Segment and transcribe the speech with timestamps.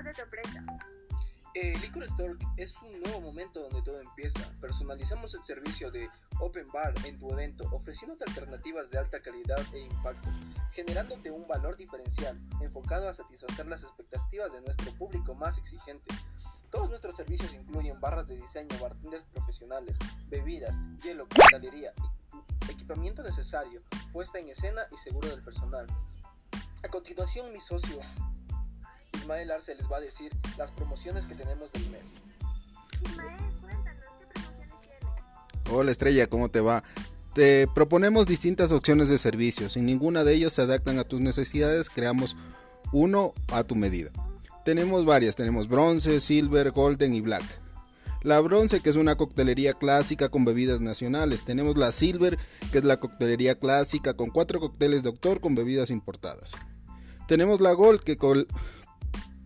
[0.00, 0.64] empresa.
[1.54, 4.40] Eh, Liquor Store es un nuevo momento donde todo empieza.
[4.60, 9.78] Personalizamos el servicio de Open Bar en tu evento, ofreciéndote alternativas de alta calidad e
[9.78, 10.28] impacto,
[10.72, 16.12] generándote un valor diferencial enfocado a satisfacer las expectativas de nuestro público más exigente.
[16.70, 19.96] Todos nuestros servicios incluyen barras de diseño, bartenders profesionales,
[20.28, 21.92] bebidas, hielo, cristalería,
[22.68, 23.80] equipamiento necesario,
[24.12, 25.86] puesta en escena y seguro del personal.
[26.82, 28.00] A continuación, mi socio
[29.24, 32.02] Ismael Arce les va a decir las promociones que tenemos del mes.
[33.02, 35.70] Ismael, cuéntanos, ¿qué promociones tienes?
[35.70, 36.84] Hola Estrella, ¿cómo te va?
[37.32, 39.72] Te proponemos distintas opciones de servicios.
[39.72, 42.36] Si ninguna de ellos se adaptan a tus necesidades, creamos
[42.92, 44.10] uno a tu medida.
[44.62, 47.44] Tenemos varias, tenemos bronce, silver, golden y black.
[48.20, 51.46] La bronce, que es una coctelería clásica con bebidas nacionales.
[51.46, 52.38] Tenemos la silver,
[52.70, 56.56] que es la coctelería clásica con cuatro cócteles de autor con bebidas importadas.
[57.26, 58.46] Tenemos la gold, que col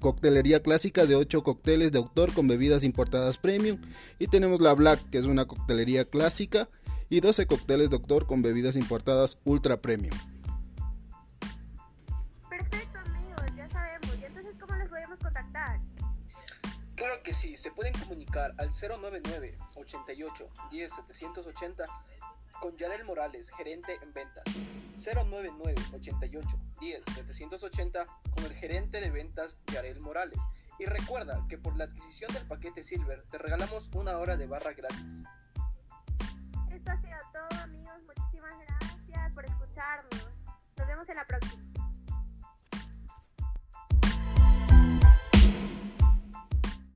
[0.00, 3.80] coctelería clásica de 8 cócteles de autor con bebidas importadas premium.
[4.18, 6.68] Y tenemos la Black, que es una coctelería clásica
[7.08, 10.16] y 12 cócteles de autor con bebidas importadas ultra premium.
[12.48, 14.10] Perfecto, amigos, ya sabemos.
[14.20, 15.80] ¿Y entonces cómo les podemos contactar?
[16.94, 21.84] Claro que sí, se pueden comunicar al 099 88 10 780
[22.60, 24.44] con Yarel Morales, gerente en ventas.
[24.96, 26.48] 099 88
[26.80, 30.38] 10 780 con el gerente de ventas Yarel Morales.
[30.78, 34.72] Y recuerda que por la adquisición del paquete Silver te regalamos una hora de barra
[34.72, 35.24] gratis.
[36.70, 37.96] Esto ha sido todo, amigos.
[38.06, 40.07] Muchísimas gracias por escucharnos.